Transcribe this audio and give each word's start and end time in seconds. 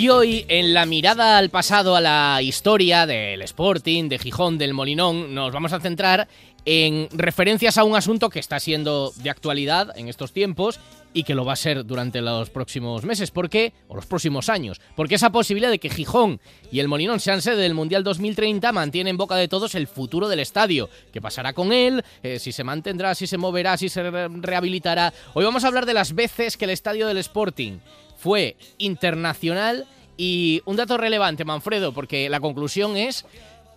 Y 0.00 0.08
hoy, 0.08 0.46
en 0.48 0.72
la 0.72 0.86
mirada 0.86 1.36
al 1.36 1.50
pasado, 1.50 1.94
a 1.94 2.00
la 2.00 2.40
historia 2.40 3.04
del 3.04 3.42
Sporting, 3.42 4.08
de 4.08 4.18
Gijón, 4.18 4.56
del 4.56 4.72
Molinón, 4.72 5.34
nos 5.34 5.52
vamos 5.52 5.74
a 5.74 5.80
centrar 5.80 6.26
en 6.64 7.06
referencias 7.12 7.76
a 7.76 7.84
un 7.84 7.94
asunto 7.94 8.30
que 8.30 8.38
está 8.38 8.58
siendo 8.60 9.12
de 9.16 9.28
actualidad 9.28 9.92
en 9.98 10.08
estos 10.08 10.32
tiempos 10.32 10.80
y 11.12 11.24
que 11.24 11.34
lo 11.34 11.44
va 11.44 11.52
a 11.52 11.56
ser 11.56 11.84
durante 11.84 12.22
los 12.22 12.48
próximos 12.48 13.04
meses. 13.04 13.30
¿Por 13.30 13.50
qué? 13.50 13.74
O 13.88 13.94
los 13.94 14.06
próximos 14.06 14.48
años. 14.48 14.80
Porque 14.96 15.16
esa 15.16 15.32
posibilidad 15.32 15.70
de 15.70 15.78
que 15.78 15.90
Gijón 15.90 16.40
y 16.72 16.80
el 16.80 16.88
Molinón 16.88 17.20
sean 17.20 17.42
sede 17.42 17.56
del 17.56 17.74
Mundial 17.74 18.02
2030 18.02 18.72
mantiene 18.72 19.10
en 19.10 19.18
boca 19.18 19.36
de 19.36 19.48
todos 19.48 19.74
el 19.74 19.86
futuro 19.86 20.30
del 20.30 20.40
estadio. 20.40 20.88
¿Qué 21.12 21.20
pasará 21.20 21.52
con 21.52 21.74
él? 21.74 22.02
Eh, 22.22 22.38
si 22.38 22.52
se 22.52 22.64
mantendrá, 22.64 23.14
si 23.14 23.26
se 23.26 23.36
moverá, 23.36 23.76
si 23.76 23.90
se 23.90 24.08
rehabilitará. 24.10 25.12
Hoy 25.34 25.44
vamos 25.44 25.64
a 25.64 25.66
hablar 25.66 25.84
de 25.84 25.92
las 25.92 26.14
veces 26.14 26.56
que 26.56 26.64
el 26.64 26.70
estadio 26.70 27.06
del 27.06 27.18
Sporting 27.18 27.80
fue 28.20 28.56
internacional 28.78 29.86
y 30.20 30.60
un 30.66 30.76
dato 30.76 30.98
relevante, 30.98 31.46
Manfredo, 31.46 31.94
porque 31.94 32.28
la 32.28 32.40
conclusión 32.40 32.94
es 32.94 33.24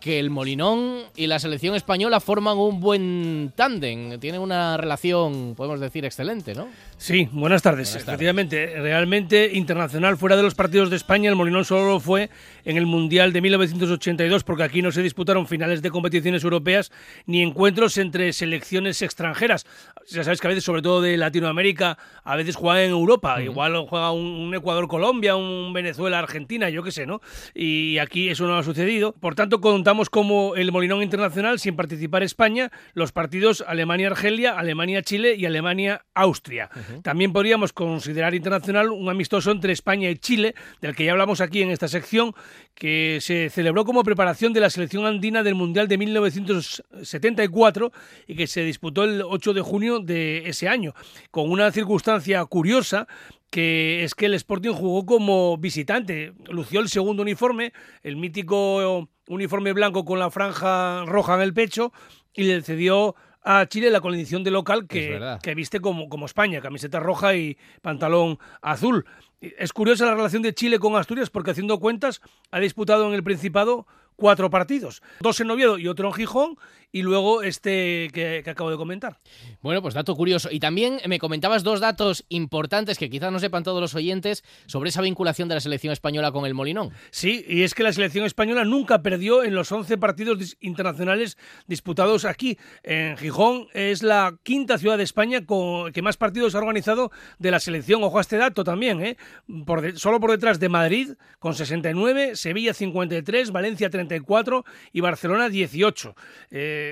que 0.02 0.20
el 0.20 0.30
Molinón 0.30 1.04
y 1.16 1.28
la 1.28 1.40
selección 1.40 1.74
española 1.74 2.20
forman 2.20 2.58
un 2.58 2.82
buen 2.82 3.54
tándem, 3.56 4.20
tienen 4.20 4.42
una 4.42 4.76
relación, 4.76 5.54
podemos 5.56 5.80
decir, 5.80 6.04
excelente, 6.04 6.54
¿no? 6.54 6.68
Sí, 7.04 7.28
buenas 7.34 7.62
tardes. 7.62 7.98
Efectivamente, 7.98 8.76
realmente 8.78 9.50
internacional 9.52 10.16
fuera 10.16 10.38
de 10.38 10.42
los 10.42 10.56
partidos 10.56 10.90
de 10.90 10.96
España, 10.96 11.30
el 11.30 11.36
Molinón 11.36 11.66
solo 11.66 12.00
fue 12.00 12.30
en 12.64 12.78
el 12.78 12.86
Mundial 12.86 13.34
de 13.34 13.42
1982 13.42 14.46
porque 14.46 14.64
aquí 14.64 14.82
no 14.82 14.90
se 14.90 15.02
disputaron 15.02 15.46
finales 15.46 15.82
de 15.82 15.90
competiciones 15.90 16.46
europeas 16.46 16.94
ni 17.26 17.44
encuentros 17.44 17.98
entre 17.98 18.32
selecciones 18.32 19.02
extranjeras. 19.02 19.66
Ya 20.12 20.24
sabes 20.24 20.40
que 20.40 20.48
a 20.48 20.52
veces, 20.52 20.64
sobre 20.64 20.82
todo 20.82 21.02
de 21.02 21.18
Latinoamérica, 21.18 21.98
a 22.24 22.38
veces 22.38 22.56
juegan 22.56 22.84
en 22.84 22.92
Europa. 22.92 23.42
Igual 23.42 23.76
juega 23.86 24.14
un, 24.14 24.56
Ecuador-Colombia, 24.56 25.36
un 25.36 25.74
Venezuela-Argentina, 25.74 26.70
yo 26.70 26.84
qué 26.84 26.94
sé, 26.94 27.06
¿no? 27.06 27.20
Y 27.54 27.98
aquí 27.98 28.30
eso 28.30 28.48
no 28.48 28.56
ha 28.56 28.64
sucedido. 28.64 29.12
Por 29.12 29.36
tanto, 29.36 29.60
contamos 29.60 30.10
como 30.10 30.56
el 30.56 30.72
Molinón 30.72 31.04
Internacional, 31.04 31.60
sin 31.60 31.76
participar 31.76 32.24
España, 32.24 32.72
los 32.94 33.12
partidos 33.12 33.62
Alemania-Argelia, 33.68 34.58
Alemania-Chile 34.58 35.36
y 35.38 35.46
Alemania-Austria. 35.46 36.70
También 37.02 37.34
podríamos 37.34 37.74
considerar 37.74 38.36
internacional 38.36 38.92
un 38.92 39.10
amistoso 39.10 39.52
entre 39.52 39.74
España 39.74 40.10
y 40.10 40.18
Chile, 40.18 40.56
del 40.82 40.96
que 40.96 41.06
ya 41.06 41.12
hablamos 41.12 41.42
aquí 41.42 41.62
en 41.62 41.72
esta 41.72 41.88
sección, 41.88 42.34
que 42.76 43.20
se 43.22 43.50
celebró 43.50 43.86
como 43.86 44.04
preparación 44.04 44.54
de 44.54 44.60
la 44.60 44.70
selección 44.70 45.06
andina 45.06 45.44
del 45.44 45.56
Mundial 45.56 45.88
de 45.88 45.98
1974 45.98 47.92
y 48.28 48.36
que 48.36 48.48
se 48.48 48.64
disputó 48.64 49.04
el 49.04 49.22
8 49.22 49.54
de 49.54 49.62
junio 49.62 50.00
de 50.00 50.50
ese 50.50 50.68
año, 50.70 50.94
con 51.32 51.50
una 51.50 51.72
circunstancia 51.72 52.44
curiosa 52.46 53.08
que 53.50 54.04
es 54.04 54.16
que 54.16 54.26
el 54.26 54.34
Sporting 54.34 54.72
jugó 54.72 55.06
como 55.06 55.58
visitante, 55.58 56.34
lució 56.50 56.80
el 56.80 56.90
segundo 56.90 57.22
uniforme, 57.22 57.72
el 58.02 58.16
mítico 58.16 59.08
uniforme 59.28 59.74
blanco 59.74 60.06
con 60.06 60.18
la 60.18 60.32
franja 60.32 61.06
roja 61.06 61.36
en 61.36 61.42
el 61.42 61.54
pecho, 61.54 61.94
y 62.34 62.46
le 62.46 62.64
cedió 62.64 63.16
a 63.44 63.66
Chile 63.68 63.90
la 63.90 64.02
condición 64.02 64.44
de 64.44 64.52
local 64.52 64.88
que, 64.88 65.38
que 65.42 65.56
viste 65.56 65.80
como, 65.80 66.10
como 66.10 66.26
España, 66.26 66.62
camiseta 66.62 67.00
roja 67.00 67.36
y 67.36 67.58
pantalón 67.82 68.40
azul. 68.62 69.06
Es 69.42 69.74
curiosa 69.74 70.06
la 70.06 70.16
relación 70.16 70.42
de 70.42 70.54
Chile 70.54 70.80
con 70.80 70.96
Asturias 70.96 71.30
porque 71.30 71.52
haciendo 71.52 71.80
cuentas 71.80 72.22
ha 72.52 72.60
disputado 72.60 73.08
en 73.08 73.14
el 73.14 73.24
Principado 73.24 73.86
cuatro 74.16 74.50
partidos, 74.50 75.02
dos 75.20 75.40
en 75.42 75.52
Oviedo 75.52 75.78
y 75.78 75.88
otro 75.88 76.08
en 76.08 76.14
Gijón, 76.14 76.58
y 76.94 77.02
luego 77.02 77.42
este 77.42 78.10
que, 78.14 78.44
acabo 78.46 78.70
de 78.70 78.78
comentar. 78.78 79.18
Bueno, 79.62 79.82
pues 79.82 79.96
dato 79.96 80.16
curioso. 80.16 80.50
Y 80.52 80.60
también 80.60 81.00
me 81.08 81.18
comentabas 81.18 81.64
dos 81.64 81.80
datos 81.80 82.24
importantes 82.30 83.00
que 83.00 83.10
quizás 83.10 83.32
no 83.32 83.40
sepan 83.40 83.64
todos 83.64 83.82
los 83.82 83.96
oyentes 83.96 84.44
sobre 84.68 84.90
esa 84.90 85.02
vinculación 85.02 85.50
de 85.50 85.56
la 85.56 85.62
selección 85.62 85.92
española 85.92 86.32
con 86.32 86.46
el 86.46 86.54
Molinón. 86.54 86.92
Sí, 87.10 87.44
y 87.50 87.64
es 87.64 87.74
que 87.74 87.82
la 87.82 87.92
selección 87.92 88.26
española 88.26 88.64
nunca 88.64 89.02
perdió 89.02 89.44
en 89.44 89.56
los 89.56 89.72
11 89.72 89.98
partidos 89.98 90.56
internacionales 90.62 91.38
disputados 91.66 92.26
aquí. 92.26 92.60
En 92.84 93.18
Gijón 93.18 93.68
es 93.74 94.04
la 94.04 94.38
quinta 94.44 94.78
ciudad 94.78 95.00
de 95.00 95.04
España 95.04 95.48
con, 95.48 95.92
que 95.94 96.04
más 96.04 96.18
partidos 96.18 96.54
ha 96.54 96.60
organizado 96.60 97.12
de 97.40 97.50
la 97.50 97.60
selección. 97.60 98.04
Ojo 98.04 98.20
a 98.20 98.22
este 98.22 98.38
dato 98.38 98.64
también, 98.64 99.04
¿eh? 99.04 99.18
Por 99.66 99.98
solo 99.98 100.20
por 100.20 100.30
detrás 100.30 100.60
de 100.60 100.70
Madrid 100.70 101.14
con 101.40 101.56
69, 101.56 102.36
Sevilla 102.36 102.76
53, 102.76 103.52
Valencia 103.52 103.90
34 103.90 104.64
y 104.92 105.02
Barcelona 105.02 105.50
18. 105.50 106.16
Eh, 106.52 106.83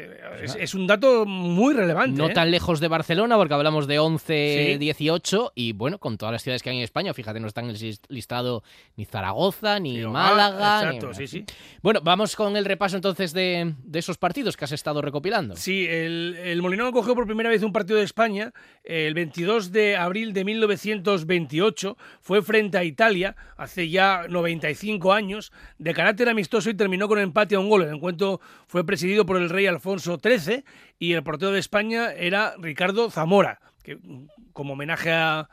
es, 0.60 0.74
un 0.74 0.88
dato 0.88 1.26
muy 1.26 1.74
relevante. 1.74 2.18
No 2.18 2.30
¿eh? 2.30 2.34
tan 2.34 2.52
lejos 2.52 2.80
de 2.80 2.88
Barcelona, 2.88 3.38
porque 3.38 3.54
hablamos 3.54 3.88
de 3.88 4.00
11, 4.00 4.78
18, 4.80 5.54
y 5.56 5.74
bueno, 5.74 6.00
con 6.00 6.18
todas 6.18 6.34
las 6.34 6.44
ciudades 6.44 6.64
que 6.64 6.70
hay 6.70 6.78
en 6.78 6.84
España, 6.84 7.14
fíjate, 7.14 7.40
no 7.40 7.48
están 7.48 7.70
en 7.70 7.76
el 7.76 8.00
listado 8.10 8.64
ni 8.96 9.06
Zaragoza, 9.06 9.80
ni 9.80 10.06
Málaga. 10.06 10.84
Exacto, 10.84 11.14
sí, 11.14 11.28
sí. 11.28 11.46
Bueno, 11.82 12.02
vamos 12.04 12.36
con 12.36 12.56
el 12.58 12.66
repaso 12.66 12.96
entonces 12.96 13.34
de, 13.34 13.74
esos 13.94 14.18
partidos 14.18 14.58
que 14.58 14.66
has 14.66 14.72
estado 14.72 15.02
recopilando. 15.02 15.56
Sí, 15.56 15.86
el, 15.88 16.38
el 16.44 16.62
Molinón 16.62 16.92
cogió 16.92 17.16
por 17.16 17.26
primera 17.26 17.50
vez 17.50 17.64
un 17.64 17.74
partido 17.74 17.98
de 17.98 18.06
España 18.06 18.54
el 18.84 19.14
22 19.14 19.72
de 19.72 19.96
abril 19.96 20.34
de 20.34 20.44
1928, 20.44 21.98
fue 22.20 22.42
frente 22.42 22.78
a 22.78 22.84
Italia, 22.84 23.36
hace 23.58 23.90
ya 23.90 24.26
95 24.28 25.14
años, 25.14 25.52
de 25.78 25.94
carácter 25.94 26.30
amistoso 26.30 26.70
y 26.70 26.74
terminó 26.74 27.08
con 27.08 27.20
empate 27.20 27.56
a 27.56 27.60
un 27.60 27.70
gol. 27.70 27.84
El 27.84 27.96
encuentro 27.96 28.42
fue 28.68 28.86
presidido 28.86 29.26
por 29.26 29.38
el 29.38 29.50
rey 29.50 29.68
Alfonso 29.68 29.81
Alfonso 29.82 30.20
XIII 30.24 30.64
y 31.00 31.14
el 31.14 31.24
portero 31.24 31.52
de 31.52 31.60
España 31.60 32.14
era 32.14 32.54
Ricardo 32.60 33.10
Zamora, 33.10 33.60
que 33.82 33.98
como 34.54 34.74
homenaje 34.74 35.12
a, 35.12 35.48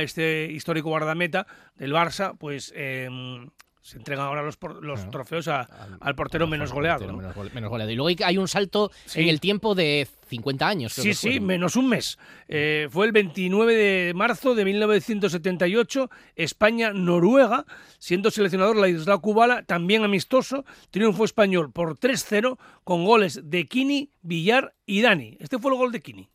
este 0.00 0.46
histórico 0.52 0.90
guardameta 0.90 1.48
del 1.74 1.92
Barça, 1.92 2.36
pues 2.38 2.72
em, 2.76 3.50
se 3.82 3.96
entregan 3.98 4.26
ahora 4.26 4.42
los, 4.42 4.56
los 4.80 5.10
trofeos 5.10 5.48
al, 5.48 6.14
portero 6.14 6.46
menos 6.46 6.72
goleado. 6.72 7.04
Menos, 7.12 7.34
goleado. 7.68 7.90
Y 7.90 7.96
luego 7.96 8.24
hay 8.24 8.38
un 8.38 8.46
salto 8.46 8.92
en 9.14 9.28
el 9.28 9.40
tiempo 9.40 9.74
de 9.74 10.06
50 10.28 10.68
años. 10.68 10.92
Sí, 10.92 11.14
sí, 11.14 11.40
menos 11.40 11.74
un 11.74 11.88
mes. 11.88 12.16
Eh, 12.46 12.86
fue 12.90 13.06
el 13.06 13.12
29 13.12 13.74
de 13.74 14.14
marzo 14.14 14.54
de 14.54 14.64
1978, 14.64 16.10
España-Noruega, 16.36 17.66
siendo 17.98 18.30
seleccionador 18.30 18.76
la 18.76 18.88
isla 18.88 19.18
cubana, 19.18 19.64
también 19.64 20.04
amistoso, 20.04 20.64
triunfo 20.90 21.24
español 21.24 21.72
por 21.72 21.98
3-0 21.98 22.58
con 22.84 23.04
goles 23.04 23.40
de 23.42 23.66
Kini, 23.66 24.12
Villar 24.22 24.74
y 24.86 25.02
Dani. 25.02 25.36
Este 25.40 25.58
fue 25.58 25.72
el 25.72 25.78
gol 25.78 25.90
de 25.90 26.00
Kini. 26.00 26.28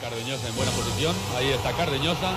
Cardeñosa 0.00 0.48
en 0.48 0.56
buena 0.56 0.72
posición, 0.72 1.14
ahí 1.36 1.48
está 1.48 1.72
Cardeñosa 1.72 2.32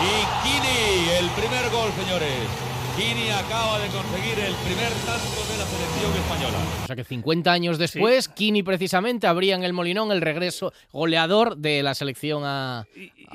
y 0.00 0.42
Kini, 0.42 1.10
el 1.18 1.30
primer 1.30 1.70
gol, 1.70 1.90
señores. 1.92 2.71
Kini 2.96 3.30
acaba 3.30 3.78
de 3.78 3.88
conseguir 3.88 4.38
el 4.38 4.54
primer 4.56 4.92
tanto 5.06 5.40
de 5.50 5.56
la 5.56 5.64
selección 5.64 6.12
española. 6.12 6.58
O 6.82 6.86
sea 6.86 6.96
que 6.96 7.04
50 7.04 7.50
años 7.50 7.78
después, 7.78 8.28
Kini 8.28 8.62
precisamente 8.62 9.26
abría 9.26 9.54
en 9.54 9.62
el 9.62 9.72
Molinón 9.72 10.12
el 10.12 10.20
regreso 10.20 10.74
goleador 10.92 11.56
de 11.56 11.82
la 11.82 11.94
selección 11.94 12.42
a, 12.44 12.84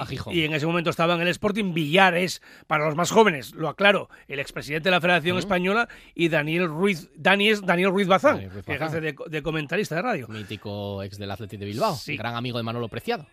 Gijón. 0.08 0.36
Y 0.36 0.44
en 0.44 0.54
ese 0.54 0.68
momento 0.68 0.92
estaba 0.92 1.16
en 1.16 1.22
el 1.22 1.30
Sporting 1.30 1.74
Villares, 1.74 2.44
para 2.68 2.86
los 2.86 2.96
más 2.96 3.10
jóvenes, 3.10 3.56
lo 3.56 3.68
aclaro, 3.68 4.10
el 4.28 4.40
expresidente 4.40 4.90
de 4.90 4.92
la 4.92 5.02
Federación 5.02 5.40
Española 5.40 5.90
y 6.14 6.30
Daniel 6.30 6.68
Ruiz, 6.68 7.10
Daniel, 7.16 7.62
Daniel 7.66 7.90
Ruiz 7.90 8.08
Bazán, 8.08 8.50
que 8.64 8.76
ejerce 8.76 9.02
de, 9.02 9.42
comentarista 9.42 9.96
de 9.96 10.02
radio. 10.04 10.28
Mítico 10.28 11.02
ex 11.02 11.18
del 11.18 11.32
Athletic 11.32 11.60
de 11.60 11.66
Bilbao, 11.66 11.98
gran 12.06 12.36
amigo 12.36 12.60
de 12.60 12.64
Manolo 12.64 12.90
Preciado. 12.90 13.26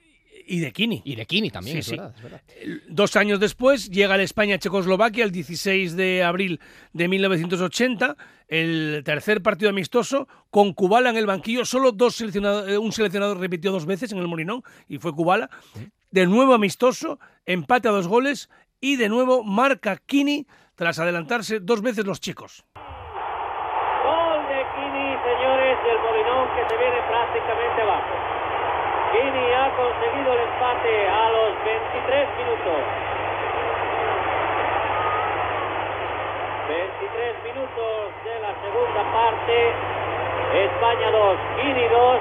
Y 0.47 0.61
de 0.61 0.73
Kini. 0.73 1.03
Y 1.05 1.17
de 1.17 1.27
Kini 1.27 1.51
también, 1.51 1.79
es, 1.79 1.91
Verdad, 1.91 2.15
Dos 2.89 3.17
años 3.17 3.41
después 3.41 3.91
llega 3.91 4.17
la 4.17 4.23
España-Checoslovaquia 4.23 5.25
el 5.25 5.31
16 5.31 5.97
de 5.97 6.23
abril 6.23 6.61
de 6.93 7.09
1980, 7.09 8.17
el 8.49 9.03
tercer 9.05 9.43
partido 9.43 9.71
amistoso, 9.71 10.29
con 10.51 10.73
Kubala 10.75 11.11
en 11.11 11.17
el 11.17 11.27
banquillo. 11.27 11.65
Solo 11.65 11.93
dos 11.93 12.21
eh, 12.21 12.79
un 12.79 12.93
seleccionador 12.93 13.39
repitió 13.39 13.73
dos 13.73 13.87
veces 13.87 14.13
en 14.13 14.19
el 14.19 14.29
Molinón 14.29 14.63
y 14.89 14.99
fue 14.99 15.15
Kubala. 15.15 15.51
De 16.11 16.27
nuevo 16.27 16.55
amistoso, 16.55 17.19
empate 17.47 17.89
a 17.89 17.93
dos 17.93 18.07
goles 18.07 18.51
y 18.81 18.97
de 18.97 19.09
nuevo 19.09 19.43
marca 19.43 19.97
Kini 19.97 20.47
tras 20.75 20.99
adelantarse 20.99 21.61
dos 21.61 21.81
veces 21.81 22.05
los 22.05 22.21
chicos. 22.21 22.65
Gol 22.75 24.41
de 24.49 24.61
Kini, 24.75 25.17
señores, 25.25 25.79
del 25.85 25.99
Molinón 25.99 26.49
que 26.55 26.69
se 26.69 26.77
viene 26.79 27.01
prácticamente 27.09 27.83
abajo. 27.83 28.34
Ha 29.65 29.71
conseguido 29.71 30.31
el 30.31 30.41
empate 30.41 31.09
a 31.09 31.31
los 31.33 31.65
23 31.65 32.29
minutos. 32.37 32.81
23 36.69 37.45
minutos 37.49 38.13
de 38.29 38.35
la 38.45 38.53
segunda 38.61 39.03
parte. 39.09 39.73
Es 40.53 40.71
España 40.71 41.11
2, 41.11 41.37
Guinea 41.57 41.89
2. 41.89 42.21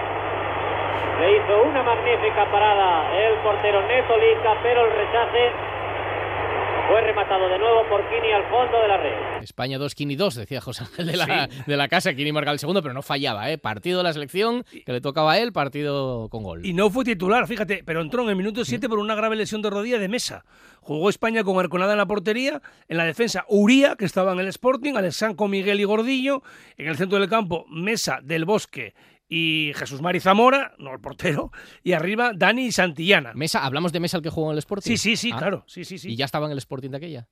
Le 1.20 1.32
hizo 1.36 1.64
una 1.64 1.84
magnífica 1.84 2.46
parada 2.46 3.12
el 3.12 3.34
portero 3.44 3.82
Neto 3.92 4.16
Lica, 4.16 4.56
pero 4.64 4.86
el 4.86 4.92
rechace 4.94 5.52
fue 6.94 7.02
rematado 7.02 7.50
de 7.50 7.58
nuevo 7.58 7.90
por 7.90 8.08
Kini 8.08 8.32
al 8.32 8.48
fondo 8.52 8.80
de 8.80 8.88
la 8.88 8.98
red. 8.98 9.44
España 9.44 9.80
2, 9.80 9.96
Kini 9.96 10.16
2, 10.16 10.36
decía 10.36 10.62
José 10.62 10.84
Ángel 10.84 11.08
de 11.08 11.18
la, 11.18 11.50
de 11.66 11.76
la 11.76 11.88
Casa. 11.88 12.14
Kini 12.14 12.32
marca 12.32 12.52
el 12.52 12.60
segundo, 12.60 12.84
pero 12.84 12.94
no 12.94 13.02
fallaba. 13.02 13.50
¿eh? 13.50 13.58
Partido 13.58 13.98
de 13.98 14.04
la 14.04 14.14
selección 14.14 14.64
que 14.86 14.92
le 14.92 15.02
tocaba 15.02 15.32
a 15.32 15.40
él, 15.40 15.54
partido 15.54 16.30
con 16.30 16.44
gol. 16.44 16.64
Y 16.64 16.74
no 16.74 16.92
fue 16.92 17.04
titular, 17.04 17.48
fíjate, 17.48 17.84
pero 17.84 18.02
entró 18.02 18.22
en 18.22 18.30
el 18.30 18.36
minuto 18.36 18.64
7 18.64 18.88
por 18.88 19.00
una 19.00 19.16
grave 19.16 19.36
lesión 19.36 19.64
de 19.64 19.72
rodilla 19.72 19.98
de 19.98 20.08
mesa. 20.08 20.46
Jugó 20.82 21.10
España 21.10 21.44
con 21.44 21.58
Arconada 21.58 21.94
en 21.94 21.98
la 21.98 22.06
portería, 22.06 22.62
en 22.88 22.98
la 22.98 23.06
defensa 23.06 23.44
Uría, 23.48 23.96
que 23.96 24.06
estaba 24.06 24.32
en 24.34 24.40
el 24.42 24.48
Sporting, 24.50 24.94
Alexanco 24.94 25.48
Miguel 25.48 25.80
y 25.80 25.86
Gordillo, 25.86 26.44
en 26.78 26.90
el 26.90 26.96
centro 26.96 27.18
del 27.18 27.28
campo 27.28 27.66
Mesa 27.70 28.20
del 28.22 28.46
Bosque 28.46 28.94
y 29.36 29.74
Jesús 29.74 30.00
Mari 30.00 30.20
Zamora, 30.20 30.76
no 30.78 30.94
el 30.94 31.00
portero, 31.00 31.52
y 31.84 31.94
arriba 31.94 32.34
Dani 32.36 32.72
Santillana. 32.72 33.34
Mesa, 33.34 33.66
hablamos 33.66 33.92
de 33.92 34.00
Mesa 34.00 34.18
el 34.18 34.24
que 34.24 34.30
jugó 34.30 34.50
en 34.50 34.54
el 34.54 34.60
Sporting. 34.60 34.92
Sí, 34.92 34.98
sí, 34.98 35.18
sí, 35.18 35.32
Ah. 35.34 35.38
claro, 35.40 35.64
sí, 35.68 35.86
sí, 35.86 35.98
sí. 35.98 36.12
Y 36.12 36.16
ya 36.16 36.26
estaba 36.26 36.46
en 36.46 36.52
el 36.52 36.60
Sporting 36.60 36.92
de 36.92 36.98
aquella. 36.98 37.28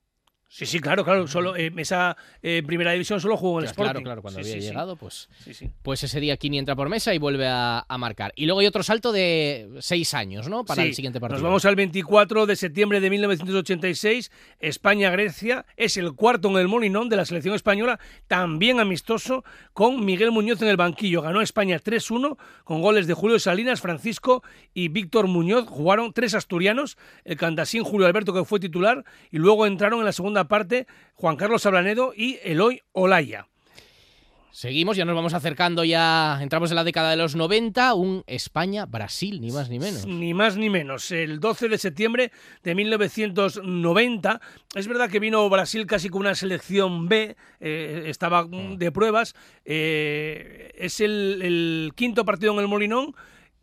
Sí, 0.54 0.66
sí, 0.66 0.80
claro, 0.80 1.02
claro. 1.02 1.26
Solo 1.26 1.56
eh, 1.56 1.70
Mesa 1.70 2.14
eh, 2.42 2.62
primera 2.66 2.92
división 2.92 3.18
solo 3.22 3.38
jugó 3.38 3.60
en 3.60 3.68
el 3.68 3.72
Claro, 3.72 3.86
Sporting. 3.88 4.04
claro, 4.04 4.20
cuando 4.20 4.40
Sí, 4.42 4.50
había 4.50 4.60
sí, 4.60 4.68
llegado, 4.68 4.96
pues, 4.96 5.30
Sí, 5.50 5.70
pues 5.82 6.02
ese 6.04 6.20
día 6.20 6.36
Kini 6.36 6.58
entra 6.58 6.76
por 6.76 6.90
Mesa 6.90 7.14
y 7.14 7.18
vuelve 7.18 7.46
a, 7.48 7.86
a 7.88 7.96
marcar. 7.96 8.34
Y 8.36 8.44
luego 8.44 8.60
hay 8.60 8.66
otro 8.66 8.82
salto 8.82 9.12
de 9.12 9.70
seis 9.80 10.12
años, 10.12 10.50
¿no? 10.50 10.66
Para 10.66 10.82
el 10.82 10.94
siguiente 10.94 11.20
partido. 11.20 11.38
Nos 11.38 11.42
vamos 11.42 11.64
al 11.64 11.74
24 11.74 12.44
de 12.44 12.56
septiembre 12.56 13.00
de 13.00 13.08
1986, 13.08 14.30
España-Grecia. 14.60 15.64
Es 15.78 15.96
el 15.96 16.12
cuarto 16.12 16.48
en 16.50 16.56
el 16.56 16.68
Molinón 16.68 17.08
de 17.08 17.16
la 17.16 17.24
selección 17.24 17.54
española, 17.54 17.98
también 18.26 18.78
amistoso, 18.78 19.44
con 19.72 20.04
Miguel 20.04 20.32
Muñoz 20.32 20.60
en 20.60 20.68
el 20.68 20.76
banquillo. 20.76 21.22
Ganó 21.22 21.40
España 21.40 21.80
3-1 21.80 22.36
con 22.64 22.82
goles 22.82 23.06
de 23.06 23.14
Julio 23.14 23.38
Salinas, 23.38 23.80
Francisco 23.80 24.42
y 24.74 24.88
Víctor 24.88 25.28
Muñoz. 25.28 25.66
Jugaron 25.66 26.12
tres 26.12 26.34
asturianos, 26.34 26.98
el 27.24 27.38
candasín 27.38 27.84
Julio 27.84 28.06
Alberto 28.06 28.34
que 28.34 28.44
fue 28.44 28.60
titular, 28.60 29.04
y 29.30 29.38
luego 29.38 29.64
entraron 29.64 30.00
en 30.00 30.04
la 30.04 30.12
segunda 30.12 30.41
parte 30.48 30.86
Juan 31.14 31.36
Carlos 31.36 31.66
Ablanedo 31.66 32.12
y 32.16 32.38
Eloy 32.42 32.82
Olaya. 32.92 33.46
Seguimos, 34.52 34.98
ya 34.98 35.06
nos 35.06 35.14
vamos 35.16 35.32
acercando, 35.32 35.82
ya 35.82 36.38
entramos 36.42 36.70
en 36.70 36.76
la 36.76 36.84
década 36.84 37.08
de 37.10 37.16
los 37.16 37.34
90, 37.34 37.94
un 37.94 38.22
España-Brasil, 38.26 39.40
ni 39.40 39.50
más 39.50 39.70
ni 39.70 39.78
menos. 39.78 40.06
Ni 40.06 40.34
más 40.34 40.58
ni 40.58 40.68
menos. 40.68 41.10
El 41.10 41.40
12 41.40 41.68
de 41.70 41.78
septiembre 41.78 42.32
de 42.62 42.74
1990. 42.74 44.40
Es 44.74 44.86
verdad 44.88 45.08
que 45.08 45.20
vino 45.20 45.48
Brasil 45.48 45.86
casi 45.86 46.10
con 46.10 46.20
una 46.20 46.34
selección 46.34 47.08
B, 47.08 47.34
eh, 47.60 48.04
estaba 48.08 48.44
mm, 48.44 48.76
de 48.76 48.92
pruebas. 48.92 49.34
eh, 49.64 50.70
es 50.76 51.00
el, 51.00 51.40
el 51.42 51.92
quinto 51.94 52.26
partido 52.26 52.52
en 52.52 52.60
el 52.60 52.68
Molinón, 52.68 53.16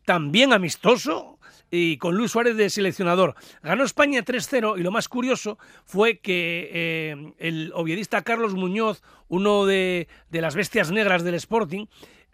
también 0.04 0.52
amistoso. 0.52 1.38
Y 1.70 1.98
con 1.98 2.16
Luis 2.16 2.32
Suárez 2.32 2.56
de 2.56 2.68
seleccionador. 2.68 3.34
Ganó 3.62 3.84
España 3.84 4.24
3-0 4.24 4.78
y 4.78 4.82
lo 4.82 4.90
más 4.90 5.08
curioso 5.08 5.58
fue 5.84 6.18
que 6.18 6.70
eh, 6.72 7.32
el 7.38 7.72
oviedista 7.74 8.22
Carlos 8.22 8.54
Muñoz, 8.54 9.02
uno 9.28 9.66
de, 9.66 10.08
de 10.30 10.40
las 10.40 10.54
bestias 10.56 10.90
negras 10.90 11.22
del 11.22 11.34
Sporting, 11.34 11.86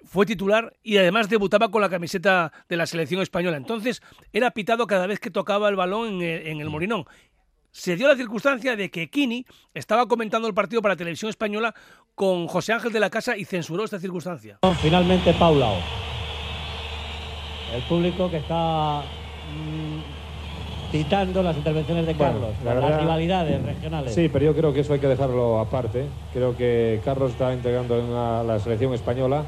fue 0.06 0.24
titular 0.24 0.74
y 0.82 0.96
además 0.96 1.28
debutaba 1.28 1.70
con 1.70 1.82
la 1.82 1.90
camiseta 1.90 2.52
de 2.68 2.76
la 2.76 2.86
selección 2.86 3.20
española. 3.20 3.56
Entonces 3.56 4.02
era 4.32 4.52
pitado 4.52 4.86
cada 4.86 5.06
vez 5.06 5.20
que 5.20 5.30
tocaba 5.30 5.68
el 5.68 5.76
balón 5.76 6.14
en 6.14 6.22
el, 6.22 6.46
en 6.46 6.60
el 6.60 6.70
Molinón. 6.70 7.04
Se 7.72 7.94
dio 7.96 8.08
la 8.08 8.16
circunstancia 8.16 8.74
de 8.74 8.90
que 8.90 9.10
Kini 9.10 9.44
estaba 9.74 10.08
comentando 10.08 10.48
el 10.48 10.54
partido 10.54 10.80
para 10.80 10.94
la 10.94 10.98
televisión 10.98 11.28
española 11.28 11.74
con 12.14 12.46
José 12.46 12.72
Ángel 12.72 12.92
de 12.92 13.00
la 13.00 13.10
Casa 13.10 13.36
y 13.36 13.44
censuró 13.44 13.84
esta 13.84 13.98
circunstancia. 13.98 14.58
Finalmente 14.80 15.34
Paulao. 15.34 15.76
El 17.74 17.82
público 17.82 18.30
que 18.30 18.38
está 18.38 19.02
mm, 19.02 19.15
citando 20.90 21.42
las 21.42 21.56
intervenciones 21.56 22.06
de 22.06 22.14
Bueno, 22.14 22.32
Carlos, 22.34 22.50
la 22.64 22.74
las 22.74 22.84
verdad- 22.84 23.00
rivalidades 23.00 23.62
regionales. 23.62 24.14
Sí, 24.14 24.28
pero 24.32 24.44
yo 24.46 24.54
creo 24.54 24.72
que 24.72 24.80
eso 24.80 24.92
hay 24.92 25.00
que 25.00 25.08
dejarlo 25.08 25.58
aparte. 25.58 26.06
Creo 26.32 26.56
que 26.56 27.00
Carlos 27.04 27.32
está 27.32 27.52
integrando 27.52 27.98
en 27.98 28.04
una- 28.06 28.42
la 28.42 28.58
selección 28.60 28.94
española 28.94 29.44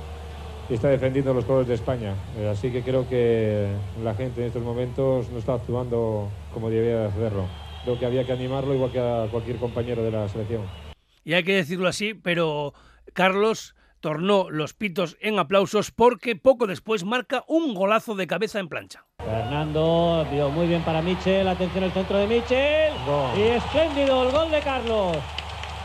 y 0.69 0.75
está 0.75 0.89
defendiendo 0.89 1.33
los 1.33 1.45
colores 1.45 1.69
de 1.69 1.75
España. 1.75 2.15
Eh, 2.39 2.49
Así 2.49 2.71
que 2.71 2.83
creo 2.83 3.09
que 3.09 3.69
la 4.03 4.15
gente 4.15 4.41
en 4.41 4.49
estos 4.49 4.63
momentos 4.63 5.31
no 5.31 5.39
está 5.39 5.55
actuando 5.55 6.29
como 6.53 6.71
debía 6.71 6.99
de 6.99 7.07
hacerlo. 7.07 7.45
Creo 7.85 7.99
que 7.99 8.07
había 8.07 8.25
que 8.25 8.33
animarlo 8.33 8.75
igual 8.75 8.91
que 8.91 8.99
a 9.01 9.29
cualquier 9.31 9.57
compañero 9.57 10.03
de 10.03 10.11
la 10.11 10.29
selección. 10.29 10.63
Y 11.25 11.35
hay 11.35 11.45
que 11.45 11.55
decirlo 11.55 11.89
así, 11.89 12.15
pero 12.15 12.75
Carlos 13.15 13.75
tornó 14.01 14.51
los 14.51 14.75
pitos 14.75 15.17
en 15.21 15.39
aplausos 15.39 15.91
porque 15.91 16.37
poco 16.37 16.67
después 16.67 17.05
marca 17.05 17.45
un 17.49 17.75
golazo 17.75 18.15
de 18.15 18.27
cabeza 18.27 18.59
en 18.59 18.69
plancha. 18.69 19.05
Fernando 19.19 20.27
vio 20.31 20.49
muy 20.51 20.67
bien 20.67 20.83
para 20.83 21.03
Michel, 21.03 21.49
atención 21.49 21.85
al 21.85 21.93
centro 21.93 22.19
de 22.19 22.27
Michel. 22.27 22.93
Gol. 23.07 23.39
Y 23.39 23.43
espléndido 23.43 24.23
el 24.25 24.33
gol 24.33 24.51
de 24.51 24.61
Carlos. 24.61 25.17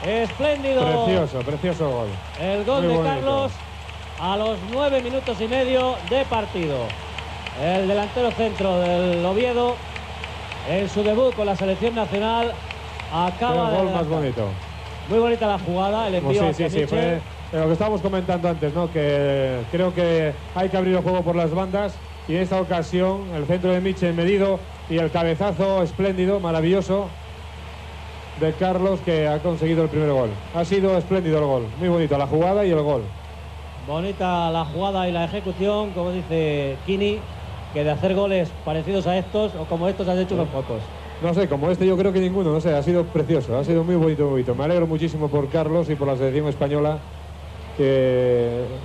Espléndido. 0.06 1.06
Precioso, 1.06 1.40
precioso 1.40 1.90
gol. 1.90 2.08
El 2.40 2.64
gol 2.66 2.84
Muy 2.84 2.90
de 2.90 2.98
bonito. 2.98 3.16
Carlos 3.16 3.52
a 4.20 4.38
los 4.38 4.58
nueve 4.72 5.02
minutos 5.02 5.40
y 5.42 5.48
medio 5.48 5.96
de 6.10 6.24
partido. 6.26 6.78
El 7.62 7.88
delantero 7.88 8.32
centro 8.32 8.80
del 8.80 9.26
Oviedo, 9.26 9.76
en 10.70 10.90
su 10.90 11.04
debut 11.04 11.36
con 11.36 11.46
la 11.46 11.56
selección 11.56 11.96
nacional, 11.96 12.54
acaba 13.12 13.72
de 13.72 13.78
gol 13.78 13.92
más 13.92 14.08
bonito. 14.08 14.48
Muy 15.10 15.20
bonita 15.20 15.48
la 15.48 15.60
jugada, 15.60 16.08
el 16.08 16.16
envío 16.16 16.42
sí, 16.42 16.48
hacia 16.48 16.70
sí, 16.70 16.76
sí, 16.76 16.82
Michel. 16.82 16.90
fue 16.90 17.22
lo 17.60 17.68
que 17.68 17.74
estábamos 17.74 18.02
comentando 18.02 18.50
antes, 18.50 18.74
¿no? 18.74 18.92
Que 18.92 19.60
creo 19.72 19.94
que 19.94 20.34
hay 20.56 20.70
que 20.70 20.78
abrir 20.78 20.96
el 20.96 21.04
juego 21.04 21.22
por 21.22 21.36
las 21.36 21.54
bandas 21.54 21.96
y 22.28 22.36
en 22.36 22.42
esta 22.42 22.60
ocasión 22.60 23.26
el 23.36 23.46
centro 23.46 23.72
de 23.72 23.80
Michel 23.80 24.14
medido 24.16 24.60
y 24.90 24.98
el 24.98 25.12
cabezazo 25.12 25.84
espléndido, 25.84 26.40
maravilloso 26.40 27.10
de 28.40 28.54
Carlos 28.54 29.00
que 29.02 29.28
ha 29.28 29.40
conseguido 29.40 29.84
el 29.84 29.90
primer 29.90 30.12
gol. 30.12 30.30
Ha 30.56 30.66
sido 30.66 30.98
espléndido 30.98 31.38
el 31.38 31.46
gol, 31.46 31.68
muy 31.80 31.90
bonito 31.90 32.18
la 32.18 32.26
jugada 32.26 32.66
y 32.66 32.72
el 32.72 32.82
gol. 32.82 33.04
Bonita 33.88 34.50
la 34.50 34.66
jugada 34.66 35.08
y 35.08 35.12
la 35.12 35.26
ejecución, 35.26 35.92
como 35.92 36.12
dice 36.12 36.78
Kini, 36.86 37.20
que 37.74 37.84
de 37.84 37.92
hacer 37.92 38.16
goles 38.16 38.50
parecidos 38.66 39.06
a 39.06 39.18
estos 39.18 39.54
o 39.56 39.66
como 39.66 39.88
estos 39.88 40.08
has 40.08 40.18
hecho 40.18 40.36
unos 40.36 40.48
pocos. 40.48 40.82
No 41.22 41.34
sé, 41.34 41.48
como 41.48 41.70
este 41.70 41.86
yo 41.86 41.96
creo 41.98 42.12
que 42.12 42.20
ninguno, 42.20 42.52
no 42.52 42.60
sé, 42.60 42.74
ha 42.74 42.82
sido 42.82 43.04
precioso, 43.06 43.58
ha 43.58 43.64
sido 43.64 43.84
muy 43.84 43.96
bonito, 43.96 44.24
muy 44.24 44.32
bonito. 44.32 44.56
Me 44.56 44.64
alegro 44.64 44.88
muchísimo 44.88 45.28
por 45.28 45.48
Carlos 45.50 45.90
y 45.90 45.96
por 45.96 46.08
la 46.08 46.18
selección 46.18 46.48
española 46.48 46.98
que, 47.74 48.80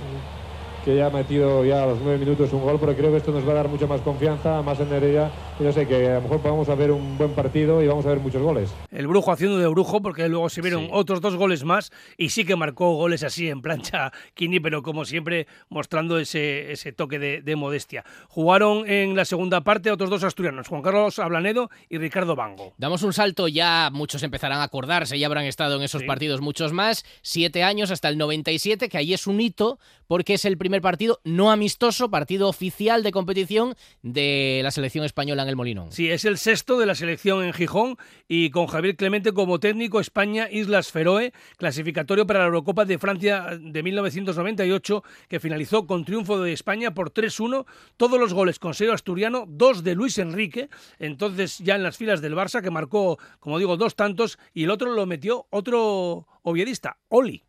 que 0.85 0.95
ya 0.95 1.07
ha 1.07 1.09
metido 1.09 1.65
ya 1.65 1.83
a 1.83 1.85
los 1.87 1.99
nueve 2.01 2.17
minutos 2.19 2.51
un 2.53 2.61
gol, 2.61 2.79
porque 2.79 2.95
creo 2.95 3.11
que 3.11 3.17
esto 3.17 3.31
nos 3.31 3.47
va 3.47 3.51
a 3.51 3.55
dar 3.55 3.67
mucha 3.67 3.85
más 3.87 4.01
confianza, 4.01 4.61
más 4.61 4.79
energía 4.79 5.31
y 5.59 5.63
no 5.63 5.71
sé, 5.71 5.87
que 5.87 6.07
a 6.09 6.15
lo 6.15 6.21
mejor 6.21 6.41
vamos 6.43 6.69
a 6.69 6.75
ver 6.75 6.91
un 6.91 7.17
buen 7.17 7.31
partido 7.31 7.83
y 7.83 7.87
vamos 7.87 8.05
a 8.05 8.09
ver 8.09 8.19
muchos 8.19 8.41
goles. 8.41 8.73
El 8.91 9.07
brujo 9.07 9.31
haciendo 9.31 9.57
de 9.57 9.67
brujo, 9.67 10.01
porque 10.01 10.27
luego 10.29 10.49
se 10.49 10.61
vieron 10.61 10.83
Sí. 10.85 10.89
otros 10.93 11.19
dos 11.21 11.35
goles 11.35 11.63
más 11.63 11.91
y 12.17 12.29
sí 12.29 12.45
que 12.45 12.55
marcó 12.55 12.93
goles 12.95 13.23
así 13.23 13.49
en 13.49 13.61
plancha 13.61 14.11
Kini, 14.33 14.59
pero 14.59 14.81
como 14.83 15.03
siempre 15.05 15.47
mostrando 15.69 16.17
ese, 16.19 16.71
ese 16.71 16.91
toque 16.93 17.19
de, 17.19 17.41
de 17.41 17.55
modestia. 17.55 18.05
Jugaron 18.29 18.87
en 18.89 19.15
la 19.15 19.25
segunda 19.25 19.61
parte 19.61 19.91
otros 19.91 20.09
dos 20.09 20.23
asturianos, 20.23 20.67
Juan 20.67 20.81
Carlos 20.81 21.19
Ablanedo 21.19 21.69
y 21.89 21.97
Ricardo 21.97 22.35
Bango. 22.35 22.73
Damos 22.77 23.03
un 23.03 23.11
salto, 23.13 23.47
ya 23.47 23.89
muchos 23.91 24.23
empezarán 24.23 24.59
a 24.59 24.63
acordarse, 24.63 25.19
ya 25.19 25.27
habrán 25.27 25.45
estado 25.45 25.75
en 25.75 25.81
esos 25.83 26.01
Sí. 26.01 26.07
partidos 26.07 26.39
muchos 26.41 26.71
más, 26.71 27.03
siete 27.21 27.63
años 27.63 27.91
hasta 27.91 28.07
el 28.07 28.17
97, 28.17 28.87
que 28.87 28.97
ahí 28.97 29.13
es 29.13 29.27
un 29.27 29.41
hito 29.41 29.79
porque 30.07 30.35
es 30.35 30.45
el 30.45 30.57
primer 30.57 30.68
partido 30.81 31.19
no 31.23 31.51
amistoso, 31.51 32.09
partido 32.11 32.47
oficial 32.47 33.03
de 33.03 33.11
competición 33.11 33.75
de 34.03 34.61
la 34.63 34.71
selección 34.71 35.05
española 35.05 35.43
en 35.43 35.49
el 35.49 35.55
Molinón. 35.55 35.91
Sí, 35.91 36.09
es 36.09 36.25
el 36.25 36.37
sexto 36.37 36.77
de 36.77 36.85
la 36.85 36.95
selección 36.95 37.43
en 37.43 37.53
Gijón 37.53 37.97
y 38.27 38.51
con 38.51 38.67
Javier 38.67 38.95
Clemente 38.95 39.33
como 39.33 39.59
técnico 39.59 39.99
España-Islas 39.99 40.91
Feroe, 40.91 41.33
clasificatorio 41.57 42.27
para 42.27 42.39
la 42.39 42.45
Eurocopa 42.45 42.85
de 42.85 42.99
Francia 42.99 43.57
de 43.59 43.83
1998, 43.83 45.03
que 45.27 45.39
finalizó 45.39 45.87
con 45.87 46.05
triunfo 46.05 46.39
de 46.39 46.53
España 46.53 46.93
por 46.93 47.11
3-1, 47.11 47.65
todos 47.97 48.19
los 48.19 48.33
goles 48.33 48.59
con 48.59 48.73
sello 48.73 48.93
asturiano, 48.93 49.45
dos 49.47 49.83
de 49.83 49.95
Luis 49.95 50.17
Enrique, 50.19 50.69
entonces 50.99 51.57
ya 51.57 51.75
en 51.75 51.83
las 51.83 51.97
filas 51.97 52.21
del 52.21 52.35
Barça, 52.35 52.61
que 52.61 52.71
marcó, 52.71 53.17
como 53.39 53.57
digo, 53.57 53.77
dos 53.77 53.95
tantos, 53.95 54.37
y 54.53 54.65
el 54.65 54.71
otro 54.71 54.93
lo 54.93 55.05
metió 55.05 55.47
otro 55.49 56.27
oviedista, 56.43 56.97
Oli. 57.09 57.48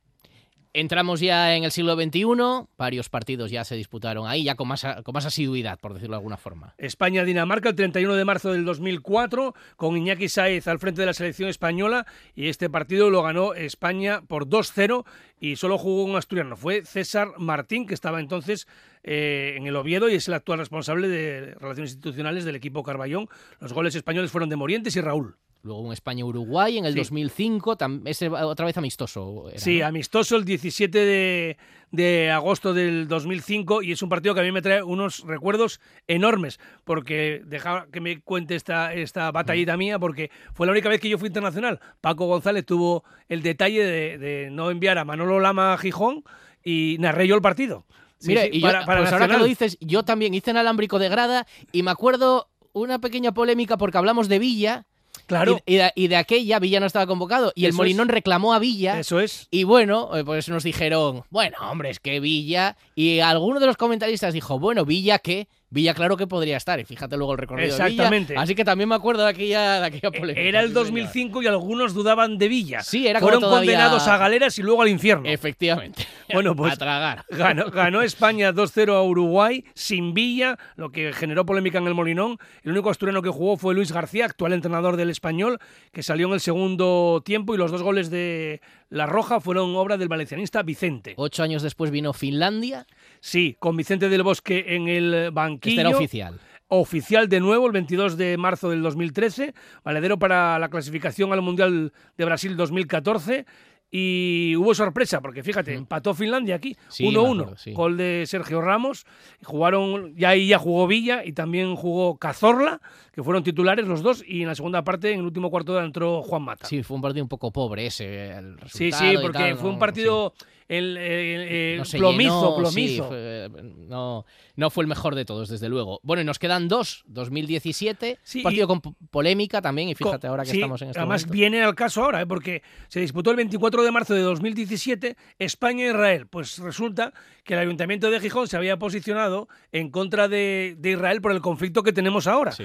Entramos 0.73 1.19
ya 1.19 1.57
en 1.57 1.65
el 1.65 1.73
siglo 1.73 1.97
XXI, 1.97 2.69
varios 2.79 3.09
partidos 3.09 3.51
ya 3.51 3.65
se 3.65 3.75
disputaron 3.75 4.29
ahí, 4.29 4.45
ya 4.45 4.55
con 4.55 4.69
más, 4.69 4.87
con 5.03 5.13
más 5.13 5.27
asiduidad, 5.27 5.81
por 5.81 5.95
decirlo 5.95 6.15
de 6.15 6.19
alguna 6.19 6.37
forma. 6.37 6.75
España-Dinamarca 6.79 7.71
el 7.71 7.75
31 7.75 8.15
de 8.15 8.25
marzo 8.25 8.53
del 8.53 8.65
2004 8.65 9.53
con 9.75 9.97
Iñaki 9.97 10.29
Saez 10.29 10.69
al 10.69 10.79
frente 10.79 11.01
de 11.01 11.07
la 11.07 11.13
selección 11.13 11.49
española 11.49 12.07
y 12.37 12.49
este 12.49 12.71
partido 12.71 13.11
lo 13.11 13.25
ganó 13.25 13.55
España 13.55 14.23
por 14.23 14.47
2-0 14.47 15.05
y 15.41 15.57
solo 15.57 15.77
jugó 15.77 16.05
un 16.05 16.15
asturiano, 16.15 16.57
fue 16.57 16.85
César 16.85 17.33
Martín 17.39 17.85
que 17.85 17.95
estaba 17.95 18.21
entonces 18.21 18.69
eh, 19.03 19.55
en 19.57 19.67
el 19.67 19.75
Oviedo 19.75 20.09
y 20.09 20.15
es 20.15 20.29
el 20.29 20.35
actual 20.35 20.61
responsable 20.61 21.09
de 21.09 21.57
relaciones 21.57 21.91
institucionales 21.93 22.45
del 22.45 22.55
equipo 22.55 22.85
Carballón. 22.85 23.29
Los 23.59 23.73
goles 23.73 23.97
españoles 23.97 24.31
fueron 24.31 24.49
de 24.49 24.55
Morientes 24.55 24.95
y 24.95 25.01
Raúl. 25.01 25.37
Luego 25.63 25.81
un 25.83 25.93
España-Uruguay 25.93 26.79
en 26.79 26.87
el 26.87 26.95
Sí. 26.95 26.99
2005, 27.01 27.77
tam- 27.77 28.01
ese 28.07 28.29
otra 28.31 28.65
vez 28.65 28.79
amistoso. 28.79 29.49
era, 29.51 29.59
Sí, 29.59 29.81
¿no? 29.81 29.87
amistoso 29.87 30.37
el 30.37 30.47
17 30.47 30.99
de, 30.99 31.57
de 31.91 32.31
agosto 32.31 32.73
del 32.73 33.07
2005 33.09 33.83
y 33.83 33.93
es 33.93 34.01
un 34.03 34.09
partido 34.09 34.35
que 34.35 34.41
a 34.41 34.45
mí 34.45 34.53
me 34.53 34.63
trae 34.63 34.83
unos 34.83 35.21
recuerdos 35.27 35.81
enormes 36.09 36.59
porque 36.85 37.43
deja 37.45 37.87
que 37.93 38.01
me 38.01 38.21
cuente 38.23 38.55
esta, 38.55 38.95
esta 38.95 39.31
batallita 39.33 39.77
mía 39.77 39.99
porque 39.99 40.31
fue 40.55 40.67
la 40.67 40.73
única 40.73 40.89
vez 40.89 40.99
que 41.01 41.11
yo 41.11 41.19
fui 41.19 41.27
internacional. 41.29 41.79
Paco 42.01 42.27
González 42.27 42.65
tuvo 42.65 43.05
el 43.29 43.43
detalle 43.43 43.85
de, 43.85 44.17
de 44.19 44.51
no 44.51 44.71
enviar 44.71 44.97
a 44.97 45.05
Manolo 45.05 45.41
Lama 45.41 45.75
a 45.75 45.79
Gijón 45.79 46.25
y 46.65 46.97
narré 47.01 47.27
yo 47.27 47.35
el 47.35 47.43
partido. 47.43 47.85
Sí, 48.19 48.29
Mira, 48.29 48.43
sí, 48.45 48.51
y 48.53 48.61
yo- 48.61 48.67
para- 48.67 48.87
para 48.87 49.01
pues 49.01 49.13
ahora 49.13 49.29
que 49.29 49.37
lo 49.37 49.45
dices, 49.45 49.77
yo 49.81 50.05
también 50.05 50.33
hice 50.33 50.51
en 50.53 50.57
Alámbrico 50.57 50.99
de 50.99 51.09
Grada 51.11 51.47
y 51.71 51.83
me 51.83 51.91
acuerdo 51.91 52.49
una 52.73 52.99
pequeña 52.99 53.33
polémica 53.33 53.77
porque 53.77 53.99
hablamos 53.99 54.29
de 54.29 54.39
Villa. 54.39 54.87
Claro. 55.31 55.61
Y, 55.65 55.75
y 55.75 55.77
de, 55.77 55.93
y 55.95 56.09
de 56.09 56.17
aquella 56.17 56.59
Villa 56.59 56.81
no 56.81 56.87
estaba 56.87 57.07
convocado 57.07 57.53
y 57.55 57.67
el 57.67 57.73
Molinón 57.73 58.09
es. 58.09 58.15
reclamó 58.15 58.53
a 58.53 58.59
Villa. 58.59 58.99
Eso 58.99 59.21
es. 59.21 59.47
Y 59.53 59.63
bueno, 59.63 60.17
eh, 60.17 60.25
pues 60.25 60.49
nos 60.49 60.65
dijeron, 60.65 61.23
bueno, 61.31 61.57
hombre, 61.71 61.91
es 61.91 62.01
que 62.01 62.19
Villa. 62.19 62.77
Y 62.97 63.21
alguno 63.21 63.61
de 63.61 63.67
los 63.67 63.77
comentaristas 63.77 64.35
dijo, 64.35 64.59
bueno, 64.59 64.85
Villa 64.85 65.21
qué. 65.21 65.47
Villa, 65.73 65.95
claro 65.95 66.17
que 66.17 66.27
podría 66.27 66.57
estar. 66.57 66.81
Y 66.81 66.85
fíjate 66.85 67.17
luego 67.17 67.33
el 67.33 67.39
recorrido 67.39 67.69
de 67.69 67.75
Villa. 67.75 67.87
Exactamente. 67.87 68.35
Así 68.37 68.55
que 68.57 68.65
también 68.65 68.89
me 68.89 68.97
acuerdo 68.97 69.23
de 69.23 69.31
aquella, 69.31 69.81
de 69.81 69.87
aquella 69.87 70.11
polémica. 70.11 70.41
Era 70.41 70.61
el 70.61 70.69
sí, 70.69 70.73
señor. 70.75 70.87
2005 70.87 71.43
y 71.43 71.47
algunos 71.47 71.95
dudaban 71.95 72.39
de 72.39 72.49
Villa. 72.49 72.83
Sí, 72.83 73.07
era 73.07 73.21
como 73.21 73.29
Fueron 73.31 73.41
todavía- 73.43 73.73
condenados 73.75 74.09
a 74.09 74.17
galeras 74.19 74.59
y 74.59 74.63
luego 74.63 74.83
al 74.83 74.89
infierno. 74.89 75.29
Efectivamente. 75.29 76.07
Bueno, 76.33 76.55
pues 76.55 76.75
a 76.75 76.77
tragar. 76.77 77.25
Ganó, 77.29 77.71
ganó 77.73 78.03
España 78.03 78.53
2-0 78.53 78.93
a 78.95 79.03
Uruguay 79.03 79.65
sin 79.75 80.15
Villa, 80.15 80.57
lo 80.77 80.93
que 80.93 81.13
generó 81.13 81.45
polémica 81.45 81.79
en 81.79 81.89
el 81.89 81.95
Molinón. 81.95 82.39
El 82.63 82.71
único 82.71 82.89
asturiano 82.89 83.21
que 83.21 83.31
jugó 83.31 83.57
fue 83.57 83.75
Luis 83.75 83.91
García, 83.91 84.27
actual 84.27 84.53
entrenador 84.53 84.97
del 84.97 85.11
español, 85.11 85.59
que 85.93 86.05
salió 86.05 86.29
en 86.29 86.35
el 86.35 86.41
segundo 86.41 87.21
tiempo 87.25 87.53
y 87.53 87.59
los 87.59 87.73
dos 87.73 87.83
goles 87.83 88.11
de 88.11 88.61
La 88.91 89.07
Roja 89.07 89.41
fueron 89.41 89.75
obra 89.75 89.97
del 89.97 90.07
valencianista 90.07 90.63
Vicente. 90.63 91.15
Ocho 91.17 91.43
años 91.43 91.63
después 91.65 91.91
vino 91.91 92.13
Finlandia. 92.13 92.87
Sí, 93.19 93.57
con 93.59 93.77
Vicente 93.77 94.09
del 94.09 94.23
Bosque 94.23 94.65
en 94.69 94.87
el 94.87 95.31
banquillo. 95.61 95.81
Este 95.81 95.81
era 95.89 95.97
oficial. 95.97 96.41
Oficial 96.69 97.29
de 97.29 97.41
nuevo 97.41 97.67
el 97.67 97.73
22 97.73 98.17
de 98.17 98.37
marzo 98.37 98.71
del 98.71 98.81
2013, 98.83 99.55
valedero 99.85 100.19
para 100.19 100.59
la 100.59 100.69
clasificación 100.69 101.33
al 101.33 101.43
Mundial 101.43 101.93
de 102.17 102.25
Brasil 102.25 102.57
2014. 102.57 103.45
Y 103.93 104.55
hubo 104.55 104.73
sorpresa, 104.73 105.21
porque 105.21 105.43
fíjate, 105.43 105.75
empató 105.75 106.15
Finlandia 106.15 106.55
aquí, 106.55 106.77
Sí, 106.89 107.09
me 107.09 107.11
1-1, 107.11 107.41
acuerdo, 107.41 107.57
sí. 107.57 107.73
gol 107.73 107.97
de 107.97 108.23
Sergio 108.25 108.61
Ramos. 108.61 109.05
Jugaron, 109.43 110.15
ya 110.15 110.29
ahí 110.29 110.47
ya 110.47 110.59
jugó 110.61 110.87
Villa 110.87 111.25
y 111.25 111.33
también 111.33 111.75
jugó 111.75 112.17
Cazorla, 112.17 112.81
que 113.13 113.25
fueron 113.25 113.43
titulares 113.43 113.89
los 113.89 114.03
dos. 114.05 114.23
Y 114.25 114.43
en 114.43 114.47
la 114.47 114.55
segunda 114.55 114.85
parte, 114.85 115.11
en 115.13 115.19
el 115.19 115.27
último 115.27 115.51
cuarto 115.51 115.83
entró 115.83 116.23
Juan 116.23 116.43
Mata. 116.43 116.69
Sí, 116.69 116.85
fue 116.85 116.95
un 116.95 117.03
partido 117.03 117.25
un 117.25 117.29
poco 117.29 117.51
pobre 117.51 117.87
ese. 117.87 118.29
el 118.31 118.55
Sí, 118.69 118.91
resultado 118.91 119.11
sí, 119.11 119.17
y 119.19 119.23
porque 119.23 119.39
tal, 119.39 119.57
fue 119.57 119.71
un 119.71 119.79
partido 119.81 120.35
el, 120.71 120.97
el- 120.97 121.41
el- 121.49 121.79
no 121.79 121.85
plomizo, 121.85 122.41
llenó, 122.41 122.57
plomizo. 122.57 123.03
sí, 123.05 123.09
fue- 123.09 123.51
no, 123.89 124.25
no 124.57 124.71
fue 124.71 124.85
el 124.85 124.89
mejor 124.89 125.15
de 125.15 125.25
todos, 125.25 125.49
desde 125.49 125.69
luego. 125.69 126.01
Bueno, 126.03 126.23
y 126.23 126.25
nos 126.25 126.39
quedan 126.39 126.69
dos, 126.69 127.03
2017, 127.09 128.19
Sí, 128.23 128.43
partido 128.43 128.65
y- 128.65 128.69
con 128.69 128.81
po- 128.81 128.95
polémica 129.11 129.61
también, 129.61 129.89
y 129.89 129.95
fíjate 129.95 130.27
ahora 130.29 130.45
que 130.45 130.51
sí, 130.51 130.59
estamos 130.59 130.81
en 130.83 130.89
este 130.91 131.01
Además 131.01 131.23
momento. 131.23 131.33
viene 131.35 131.63
al 131.63 131.75
caso 131.75 132.05
ahora, 132.05 132.23
¿eh? 132.23 132.27
porque 132.27 132.63
se 132.89 133.01
disputó 133.01 133.31
el 133.31 133.37
24 133.37 133.83
de 133.83 133.91
marzo 133.91 134.15
de 134.15 134.21
2017 134.23 135.17
España-Israel. 135.39 136.27
Pues 136.29 136.59
resulta 136.59 137.13
que 137.45 137.55
el 137.55 137.61
Ayuntamiento 137.61 138.11
de 138.11 138.21
Gijón 138.21 138.47
se 138.47 138.57
había 138.57 138.79
posicionado 138.79 139.49
en 139.73 139.91
contra 139.91 140.29
de, 140.29 140.77
de 140.79 140.91
Israel 140.93 141.21
por 141.21 141.33
el 141.33 141.41
conflicto 141.41 141.83
que 141.83 141.93
tenemos 141.93 142.27
ahora. 142.29 142.53
Sí. 142.53 142.65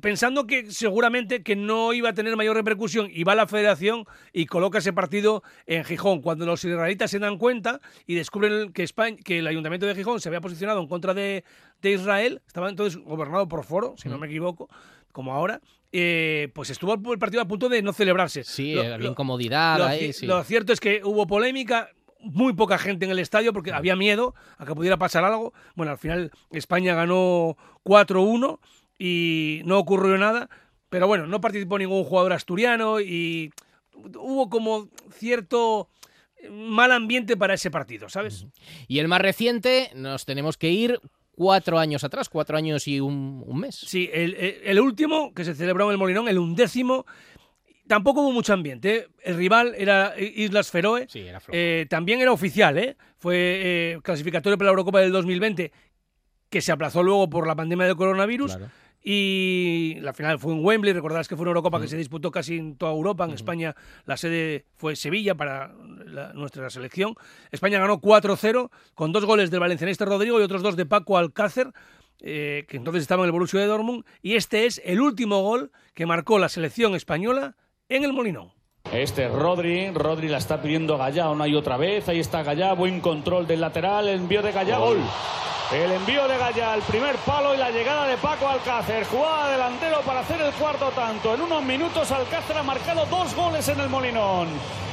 Pensando 0.00 0.46
que 0.46 0.70
seguramente 0.70 1.42
que 1.42 1.56
no 1.56 1.92
iba 1.92 2.10
a 2.10 2.14
tener 2.14 2.36
mayor 2.36 2.56
repercusión 2.56 3.08
y 3.12 3.24
va 3.24 3.34
la 3.34 3.46
federación 3.46 4.04
y 4.32 4.46
coloca 4.46 4.78
ese 4.78 4.92
partido 4.92 5.42
en 5.66 5.84
Gijón. 5.84 6.20
Cuando 6.22 6.46
los 6.46 6.64
israelitas 6.64 7.14
se 7.16 7.24
dan 7.24 7.38
cuenta 7.38 7.80
y 8.06 8.14
descubren 8.14 8.72
que, 8.72 8.82
España, 8.82 9.16
que 9.24 9.38
el 9.40 9.46
Ayuntamiento 9.46 9.86
de 9.86 9.94
Gijón 9.94 10.20
se 10.20 10.28
había 10.28 10.40
posicionado 10.40 10.80
en 10.80 10.88
contra 10.88 11.14
de, 11.14 11.44
de 11.82 11.90
Israel, 11.92 12.42
estaba 12.46 12.68
entonces 12.68 13.00
gobernado 13.02 13.48
por 13.48 13.64
Foro, 13.64 13.94
si 13.96 14.08
no 14.08 14.18
me 14.18 14.26
equivoco, 14.26 14.68
como 15.12 15.32
ahora, 15.32 15.60
eh, 15.92 16.50
pues 16.54 16.68
estuvo 16.70 16.92
el 17.12 17.18
partido 17.18 17.40
a 17.42 17.46
punto 17.48 17.68
de 17.68 17.80
no 17.82 17.92
celebrarse. 17.92 18.44
Sí, 18.44 18.74
Lo- 18.74 18.80
había 18.82 18.98
lo- 18.98 19.06
incomodidad 19.10 19.78
lo, 19.78 19.84
ahí, 19.86 20.12
sí. 20.12 20.26
lo 20.26 20.42
cierto 20.44 20.72
es 20.72 20.80
que 20.80 21.00
hubo 21.04 21.26
polémica, 21.26 21.90
muy 22.20 22.52
poca 22.54 22.76
gente 22.78 23.04
en 23.04 23.10
el 23.12 23.18
estadio 23.18 23.52
porque 23.52 23.72
había 23.72 23.94
miedo 23.96 24.34
a 24.58 24.66
que 24.66 24.74
pudiera 24.74 24.96
pasar 24.96 25.24
algo. 25.24 25.52
Bueno, 25.74 25.92
al 25.92 25.98
final 25.98 26.32
España 26.50 26.94
ganó 26.94 27.56
4-1 27.84 28.58
y 28.98 29.60
no 29.64 29.78
ocurrió 29.78 30.18
nada, 30.18 30.48
pero 30.88 31.06
bueno, 31.06 31.26
no 31.26 31.40
participó 31.40 31.78
ningún 31.78 32.04
jugador 32.04 32.32
asturiano 32.32 33.00
y 33.00 33.52
hubo 33.94 34.48
como 34.50 34.88
cierto 35.12 35.88
mal 36.50 36.92
ambiente 36.92 37.36
para 37.36 37.54
ese 37.54 37.70
partido, 37.70 38.08
¿sabes? 38.08 38.46
Y 38.88 38.98
el 38.98 39.08
más 39.08 39.20
reciente, 39.20 39.90
nos 39.94 40.24
tenemos 40.24 40.56
que 40.56 40.70
ir 40.70 41.00
cuatro 41.36 41.78
años 41.78 42.02
atrás, 42.02 42.28
cuatro 42.28 42.56
años 42.56 42.88
y 42.88 42.98
un, 42.98 43.44
un 43.46 43.60
mes. 43.60 43.76
Sí, 43.76 44.10
el, 44.12 44.80
último 44.80 45.32
que 45.34 45.44
se 45.44 45.54
celebró 45.54 45.86
en 45.86 45.92
el 45.92 45.98
Molinón, 45.98 46.28
el 46.28 46.38
undécimo, 46.38 47.06
tampoco 47.86 48.22
hubo 48.22 48.32
mucho 48.32 48.52
ambiente. 48.52 48.96
¿eh? 48.96 49.08
El 49.22 49.36
rival 49.36 49.74
era 49.76 50.14
Islas 50.18 50.70
Feroe. 50.70 51.06
Sí, 51.08 51.20
era. 51.20 51.40
Eh, 51.52 51.86
también 51.88 52.20
era 52.20 52.32
oficial, 52.32 52.78
¿eh? 52.78 52.96
Fue 53.18 53.36
eh, 53.36 53.98
clasificatorio 54.02 54.58
para 54.58 54.66
la 54.66 54.72
Eurocopa 54.72 55.00
del 55.00 55.12
2020, 55.12 55.70
que 56.48 56.60
se 56.60 56.72
aplazó 56.72 57.02
luego 57.02 57.28
por 57.28 57.46
la 57.46 57.54
pandemia 57.54 57.86
del 57.86 57.96
coronavirus. 57.96 58.56
Claro. 58.56 58.72
Y 59.08 59.98
la 60.00 60.12
final 60.12 60.40
fue 60.40 60.52
en 60.52 60.64
Wembley, 60.64 60.92
recordarás 60.92 61.28
que 61.28 61.36
fue 61.36 61.42
una 61.44 61.50
Eurocopa 61.50 61.80
que 61.80 61.86
se 61.86 61.96
disputó 61.96 62.32
casi 62.32 62.56
en 62.58 62.74
toda 62.76 62.90
Europa. 62.90 63.24
En 63.24 63.30
España 63.30 63.76
la 64.04 64.16
sede 64.16 64.64
fue 64.74 64.96
Sevilla 64.96 65.36
para 65.36 65.72
la- 66.06 66.32
nuestra 66.32 66.68
selección. 66.70 67.14
España 67.52 67.78
ganó 67.78 68.00
4-0 68.00 68.68
con 68.96 69.12
dos 69.12 69.24
goles 69.24 69.52
del 69.52 69.60
valencianista 69.60 70.04
Rodrigo 70.06 70.40
y 70.40 70.42
otros 70.42 70.60
dos 70.60 70.74
de 70.74 70.86
Paco 70.86 71.16
Alcácer, 71.18 71.72
eh, 72.20 72.64
que 72.68 72.78
entonces 72.78 73.02
estaba 73.02 73.22
en 73.22 73.26
el 73.26 73.32
Borussia 73.32 73.60
de 73.60 73.66
Dortmund. 73.66 74.04
Y 74.22 74.34
este 74.34 74.66
es 74.66 74.82
el 74.84 75.00
último 75.00 75.40
gol 75.40 75.70
que 75.94 76.04
marcó 76.04 76.40
la 76.40 76.48
selección 76.48 76.96
española 76.96 77.54
en 77.88 78.02
el 78.02 78.12
Molinón. 78.12 78.50
Este 78.92 79.26
es 79.26 79.32
Rodri, 79.32 79.90
Rodri 79.90 80.28
la 80.28 80.38
está 80.38 80.62
pidiendo 80.62 80.96
Gallá 80.96 81.28
una 81.28 81.48
y 81.48 81.54
otra 81.54 81.76
vez, 81.76 82.08
ahí 82.08 82.20
está 82.20 82.42
Gallá, 82.42 82.72
buen 82.72 83.00
control 83.00 83.46
del 83.46 83.60
lateral, 83.60 84.08
el 84.08 84.20
envío 84.20 84.42
de 84.42 84.52
Gallá, 84.52 84.78
gol. 84.78 84.98
El 85.72 85.90
envío 85.90 86.28
de 86.28 86.38
Gallá 86.38 86.74
al 86.74 86.82
primer 86.82 87.16
palo 87.16 87.52
y 87.52 87.58
la 87.58 87.70
llegada 87.70 88.06
de 88.06 88.16
Paco 88.16 88.48
Alcácer, 88.48 89.04
jugada 89.04 89.50
delantero 89.50 90.00
para 90.02 90.20
hacer 90.20 90.40
el 90.40 90.52
cuarto 90.52 90.90
tanto. 90.90 91.34
En 91.34 91.40
unos 91.40 91.64
minutos 91.64 92.12
Alcácer 92.12 92.56
ha 92.56 92.62
marcado 92.62 93.04
dos 93.06 93.34
goles 93.34 93.68
en 93.68 93.80
el 93.80 93.88
Molinón. 93.88 94.46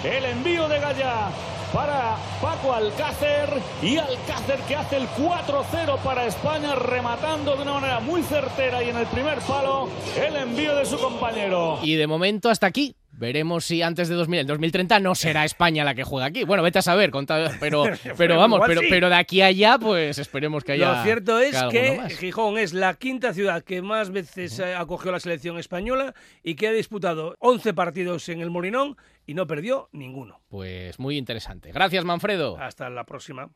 El 0.03 0.25
envío 0.25 0.67
de 0.67 0.79
Gallá 0.79 1.29
para 1.71 2.17
Paco 2.41 2.73
Alcácer 2.73 3.49
y 3.83 3.97
Alcácer 3.97 4.59
que 4.67 4.75
hace 4.75 4.97
el 4.97 5.07
4-0 5.09 5.99
para 5.99 6.25
España 6.25 6.73
rematando 6.73 7.55
de 7.55 7.61
una 7.61 7.73
manera 7.73 7.99
muy 7.99 8.23
certera 8.23 8.81
y 8.83 8.89
en 8.89 8.97
el 8.97 9.05
primer 9.05 9.37
palo 9.39 9.87
el 10.15 10.35
envío 10.35 10.75
de 10.75 10.85
su 10.87 10.97
compañero. 10.97 11.77
Y 11.83 11.95
de 11.95 12.07
momento 12.07 12.49
hasta 12.49 12.65
aquí. 12.65 12.95
Veremos 13.15 13.63
si 13.65 13.81
antes 13.81 14.09
de 14.09 14.15
2000, 14.15 14.39
el 14.39 14.47
2030 14.47 14.99
no 14.99 15.13
será 15.13 15.45
España 15.45 15.83
la 15.83 15.93
que 15.93 16.03
juega 16.03 16.25
aquí. 16.25 16.43
Bueno, 16.45 16.63
vete 16.63 16.79
a 16.79 16.81
saber, 16.81 17.11
conta- 17.11 17.51
pero, 17.59 17.83
pero 18.17 18.37
vamos, 18.37 18.61
pero, 18.65 18.81
pero 18.89 19.07
de 19.09 19.15
aquí 19.15 19.41
a 19.41 19.45
allá, 19.47 19.77
pues 19.79 20.17
esperemos 20.17 20.63
que 20.63 20.73
haya. 20.73 20.97
Lo 20.97 21.03
cierto 21.03 21.39
es 21.39 21.55
que 21.69 21.97
más. 21.97 22.13
Gijón 22.17 22.57
es 22.57 22.73
la 22.73 22.95
quinta 22.95 23.33
ciudad 23.33 23.63
que 23.63 23.81
más 23.81 24.09
veces 24.09 24.59
acogió 24.59 25.11
la 25.11 25.19
selección 25.19 25.57
española 25.59 26.13
y 26.43 26.55
que 26.55 26.67
ha 26.67 26.71
disputado 26.71 27.35
11 27.39 27.73
partidos 27.73 28.27
en 28.29 28.41
el 28.41 28.49
Molinón 28.49 28.97
y 29.25 29.35
no 29.35 29.47
perdió 29.47 29.89
ninguno. 29.93 30.41
Pues 30.49 30.99
muy 30.99 31.17
interesante. 31.17 31.71
Gracias, 31.71 32.03
Manfredo. 32.03 32.57
Hasta 32.59 32.89
la 32.89 33.05
próxima. 33.05 33.47